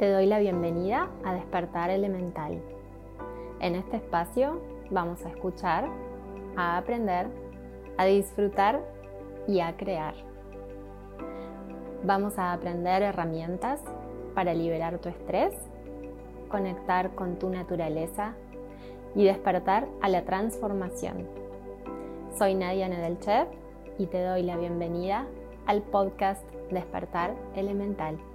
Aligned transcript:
Te 0.00 0.10
doy 0.10 0.24
la 0.24 0.38
bienvenida 0.38 1.10
a 1.26 1.34
Despertar 1.34 1.90
Elemental. 1.90 2.58
En 3.60 3.74
este 3.74 3.98
espacio 3.98 4.58
vamos 4.88 5.22
a 5.26 5.28
escuchar, 5.28 5.90
a 6.56 6.78
aprender, 6.78 7.26
a 7.98 8.06
disfrutar 8.06 8.80
y 9.46 9.60
a 9.60 9.76
crear. 9.76 10.14
Vamos 12.02 12.38
a 12.38 12.54
aprender 12.54 13.02
herramientas 13.02 13.82
para 14.34 14.54
liberar 14.54 14.96
tu 15.00 15.10
estrés, 15.10 15.54
conectar 16.48 17.10
con 17.10 17.38
tu 17.38 17.50
naturaleza 17.50 18.32
y 19.14 19.26
despertar 19.26 19.86
a 20.00 20.08
la 20.08 20.24
transformación. 20.24 21.28
Soy 22.38 22.54
Nadia 22.54 22.88
Nedelchev 22.88 23.48
y 23.98 24.06
te 24.06 24.24
doy 24.24 24.44
la 24.44 24.56
bienvenida 24.56 25.26
al 25.66 25.82
podcast 25.82 26.42
Despertar 26.70 27.34
Elemental. 27.54 28.29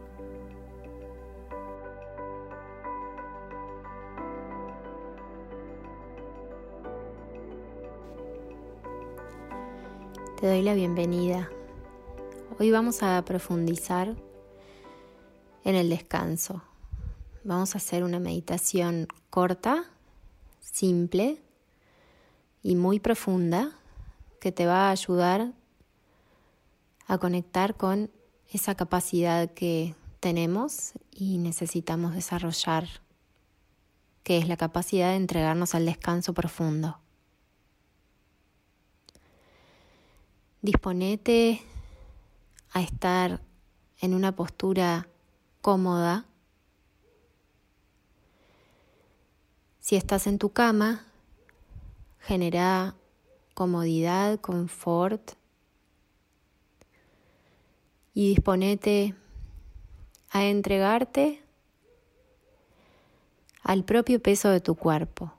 Te 10.46 10.52
doy 10.52 10.62
la 10.62 10.76
bienvenida. 10.76 11.50
Hoy 12.60 12.70
vamos 12.70 13.02
a 13.02 13.26
profundizar 13.26 14.16
en 15.64 15.74
el 15.74 15.90
descanso. 15.90 16.62
Vamos 17.44 17.74
a 17.74 17.80
hacer 17.80 18.04
una 18.04 18.20
meditación 18.20 19.08
corta, 19.32 19.86
simple 20.60 21.42
y 22.62 22.76
muy 22.76 23.00
profunda 23.00 23.72
que 24.40 24.52
te 24.52 24.68
va 24.68 24.90
a 24.90 24.92
ayudar 24.92 25.52
a 27.08 27.18
conectar 27.18 27.76
con 27.76 28.12
esa 28.48 28.76
capacidad 28.76 29.52
que 29.52 29.96
tenemos 30.20 30.92
y 31.10 31.40
necesitamos 31.40 32.14
desarrollar, 32.14 32.88
que 34.22 34.38
es 34.38 34.48
la 34.48 34.58
capacidad 34.58 35.10
de 35.10 35.16
entregarnos 35.16 35.74
al 35.74 35.88
descanso 35.88 36.36
profundo. 36.36 37.00
Disponete 40.66 41.62
a 42.72 42.82
estar 42.82 43.40
en 44.00 44.16
una 44.16 44.36
postura 44.36 45.08
cómoda. 45.62 46.26
Si 49.80 49.96
estás 49.96 50.26
en 50.26 50.40
tu 50.40 50.54
cama, 50.54 51.06
genera 52.20 52.96
comodidad, 53.54 54.40
confort 54.40 55.34
y 58.16 58.30
disponete 58.30 59.14
a 60.32 60.46
entregarte 60.46 61.44
al 63.62 63.84
propio 63.84 64.20
peso 64.20 64.50
de 64.50 64.62
tu 64.62 64.74
cuerpo. 64.74 65.32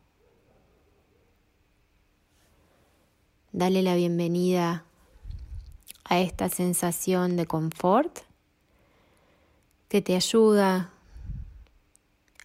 Dale 3.51 3.83
la 3.83 3.97
bienvenida 3.97 4.85
a 6.09 6.21
esta 6.21 6.49
sensación 6.49 7.37
de 7.37 7.47
confort 7.47 8.21
que 9.89 10.01
te 10.03 10.15
ayuda 10.15 10.93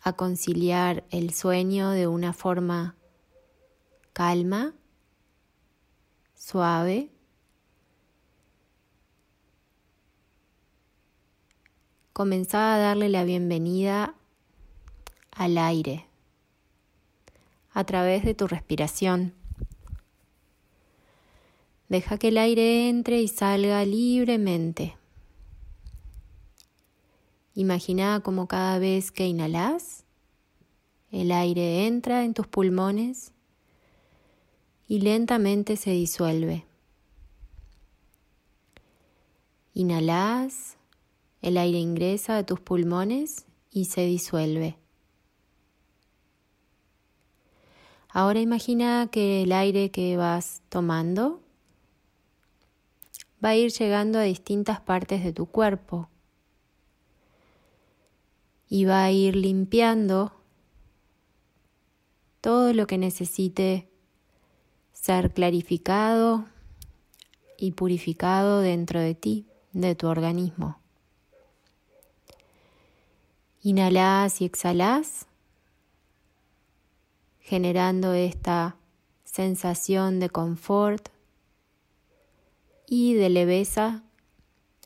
a 0.03 0.13
conciliar 0.13 1.03
el 1.11 1.33
sueño 1.33 1.91
de 1.91 2.07
una 2.07 2.33
forma 2.33 2.95
calma, 4.13 4.73
suave. 6.35 7.09
Comenzá 12.13 12.73
a 12.73 12.79
darle 12.79 13.09
la 13.09 13.23
bienvenida 13.23 14.15
al 15.31 15.57
aire 15.57 16.07
a 17.73 17.83
través 17.83 18.25
de 18.25 18.33
tu 18.33 18.47
respiración. 18.47 19.40
Deja 21.91 22.17
que 22.17 22.29
el 22.29 22.37
aire 22.37 22.87
entre 22.87 23.21
y 23.21 23.27
salga 23.27 23.83
libremente. 23.83 24.95
Imagina 27.53 28.21
como 28.23 28.47
cada 28.47 28.79
vez 28.79 29.11
que 29.11 29.27
inhalas, 29.27 30.05
el 31.11 31.33
aire 31.33 31.87
entra 31.87 32.23
en 32.23 32.33
tus 32.33 32.47
pulmones 32.47 33.33
y 34.87 35.01
lentamente 35.01 35.75
se 35.75 35.91
disuelve. 35.91 36.63
Inhalas, 39.73 40.77
el 41.41 41.57
aire 41.57 41.79
ingresa 41.79 42.37
a 42.37 42.45
tus 42.45 42.61
pulmones 42.61 43.47
y 43.69 43.83
se 43.83 44.05
disuelve. 44.05 44.77
Ahora 48.07 48.39
imagina 48.39 49.09
que 49.11 49.43
el 49.43 49.51
aire 49.51 49.91
que 49.91 50.15
vas 50.15 50.61
tomando 50.69 51.41
va 53.43 53.49
a 53.49 53.55
ir 53.55 53.71
llegando 53.71 54.19
a 54.19 54.23
distintas 54.23 54.79
partes 54.79 55.23
de 55.23 55.33
tu 55.33 55.45
cuerpo 55.47 56.09
y 58.69 58.85
va 58.85 59.03
a 59.03 59.11
ir 59.11 59.35
limpiando 59.35 60.33
todo 62.39 62.73
lo 62.73 62.87
que 62.87 62.97
necesite 62.97 63.89
ser 64.93 65.33
clarificado 65.33 66.45
y 67.57 67.71
purificado 67.71 68.61
dentro 68.61 68.99
de 68.99 69.13
ti, 69.13 69.45
de 69.73 69.95
tu 69.95 70.07
organismo. 70.07 70.79
Inhalas 73.63 74.41
y 74.41 74.45
exhalas, 74.45 75.27
generando 77.39 78.13
esta 78.13 78.77
sensación 79.23 80.19
de 80.19 80.29
confort, 80.29 81.09
y 82.93 83.13
de 83.13 83.29
leveza 83.29 84.03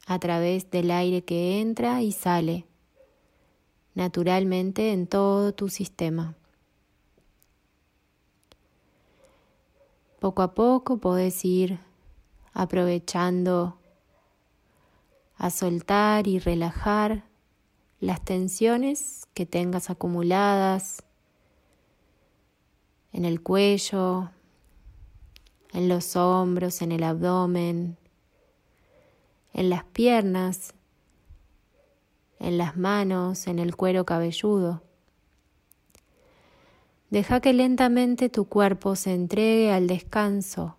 a 0.06 0.20
través 0.20 0.70
del 0.70 0.92
aire 0.92 1.24
que 1.24 1.60
entra 1.60 2.04
y 2.04 2.12
sale 2.12 2.68
naturalmente 3.96 4.92
en 4.94 5.08
todo 5.08 5.56
tu 5.56 5.70
sistema. 5.70 6.36
Poco 10.20 10.44
a 10.44 10.54
poco 10.54 11.00
podés 11.00 11.44
ir 11.46 11.80
aprovechando 12.54 13.80
a 15.38 15.50
soltar 15.50 16.28
y 16.28 16.38
relajar 16.38 17.24
las 18.00 18.24
tensiones 18.24 19.28
que 19.34 19.48
tengas 19.48 19.90
acumuladas 19.90 21.02
en 23.14 23.26
el 23.26 23.42
cuello, 23.42 24.30
en 25.76 25.90
los 25.90 26.16
hombros, 26.16 26.82
en 26.82 26.94
el 26.94 27.04
abdomen, 27.04 27.98
en 29.54 29.70
las 29.70 29.84
piernas, 29.84 30.74
en 32.40 32.58
las 32.58 32.78
manos, 32.78 33.48
en 33.48 33.60
el 33.60 33.76
cuero 33.76 34.06
cabelludo. 34.06 34.84
Deja 37.10 37.42
que 37.42 37.52
lentamente 37.52 38.30
tu 38.30 38.46
cuerpo 38.46 38.96
se 38.96 39.14
entregue 39.14 39.74
al 39.74 39.88
descanso 39.88 40.78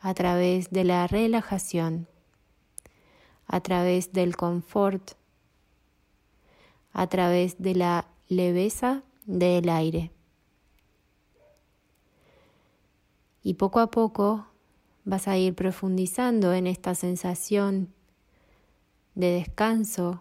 a 0.00 0.12
través 0.12 0.70
de 0.70 0.82
la 0.82 1.06
relajación, 1.06 2.08
a 3.46 3.60
través 3.60 4.12
del 4.12 4.36
confort, 4.36 5.12
a 6.92 7.06
través 7.06 7.62
de 7.62 7.76
la 7.76 8.08
leveza 8.28 9.04
del 9.24 9.68
aire. 9.68 10.10
Y 13.42 13.54
poco 13.54 13.80
a 13.80 13.90
poco 13.90 14.46
vas 15.04 15.26
a 15.26 15.38
ir 15.38 15.54
profundizando 15.54 16.52
en 16.52 16.66
esta 16.66 16.94
sensación 16.94 17.94
de 19.14 19.32
descanso, 19.32 20.20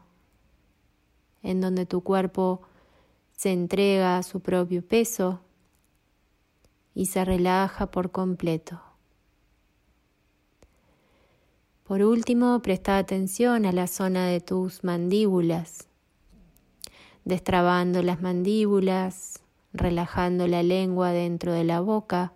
en 1.44 1.62
donde 1.62 1.86
tu 1.86 2.02
cuerpo 2.02 2.62
se 3.36 3.52
entrega 3.52 4.18
a 4.18 4.24
su 4.24 4.40
propio 4.40 4.82
peso 4.82 5.42
y 6.96 7.08
se 7.08 7.24
relaja 7.26 7.92
por 7.92 8.12
completo. 8.12 8.82
Por 11.84 12.02
último, 12.02 12.62
presta 12.62 12.98
atención 12.98 13.66
a 13.66 13.72
la 13.72 13.88
zona 13.88 14.26
de 14.28 14.42
tus 14.42 14.84
mandíbulas, 14.84 15.88
destrabando 17.24 18.02
las 18.02 18.22
mandíbulas, 18.22 19.44
relajando 19.74 20.48
la 20.48 20.64
lengua 20.64 21.12
dentro 21.12 21.54
de 21.54 21.66
la 21.66 21.82
boca 21.82 22.34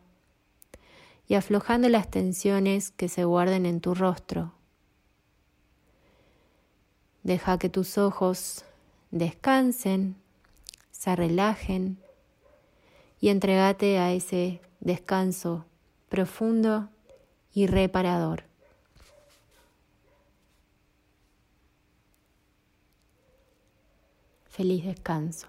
y 1.31 1.35
aflojando 1.35 1.87
las 1.87 2.11
tensiones 2.11 2.91
que 2.91 3.07
se 3.07 3.23
guarden 3.23 3.65
en 3.65 3.79
tu 3.79 3.95
rostro. 3.95 4.51
Deja 7.23 7.57
que 7.57 7.69
tus 7.69 7.97
ojos 7.97 8.65
descansen, 9.11 10.17
se 10.91 11.15
relajen 11.15 11.99
y 13.21 13.29
entregate 13.29 13.97
a 13.97 14.11
ese 14.11 14.59
descanso 14.81 15.63
profundo 16.09 16.89
y 17.53 17.65
reparador. 17.65 18.43
Feliz 24.49 24.83
descanso. 24.83 25.47